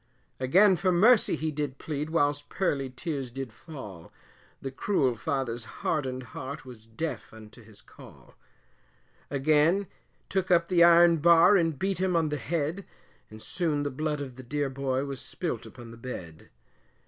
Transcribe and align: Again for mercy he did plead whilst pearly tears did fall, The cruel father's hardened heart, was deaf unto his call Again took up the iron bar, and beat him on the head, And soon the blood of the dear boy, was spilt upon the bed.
Again 0.39 0.77
for 0.77 0.91
mercy 0.91 1.35
he 1.35 1.51
did 1.51 1.77
plead 1.77 2.09
whilst 2.09 2.49
pearly 2.49 2.89
tears 2.89 3.29
did 3.29 3.53
fall, 3.53 4.11
The 4.59 4.71
cruel 4.71 5.15
father's 5.15 5.63
hardened 5.65 6.23
heart, 6.33 6.65
was 6.65 6.87
deaf 6.87 7.31
unto 7.31 7.61
his 7.63 7.83
call 7.83 8.33
Again 9.29 9.85
took 10.27 10.49
up 10.49 10.69
the 10.69 10.83
iron 10.83 11.17
bar, 11.17 11.55
and 11.55 11.77
beat 11.77 11.99
him 11.99 12.15
on 12.15 12.29
the 12.29 12.37
head, 12.37 12.83
And 13.29 13.43
soon 13.43 13.83
the 13.83 13.91
blood 13.91 14.21
of 14.21 14.37
the 14.37 14.43
dear 14.43 14.71
boy, 14.71 15.05
was 15.05 15.21
spilt 15.21 15.67
upon 15.67 15.91
the 15.91 15.97
bed. 15.97 16.49